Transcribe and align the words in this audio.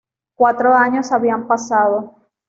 Cuatro 0.35 0.73
años 0.73 1.11
habían 1.11 1.45
pasado. 1.45 2.15